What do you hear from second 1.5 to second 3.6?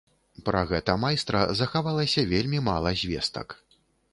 захавалася вельмі мала звестак.